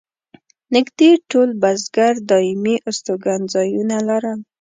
نږدې 0.73 1.11
ټول 1.29 1.49
بزګر 1.61 2.13
دایمي 2.29 2.75
استوګن 2.89 3.41
ځایونه 3.53 3.97
لرل. 4.09 4.39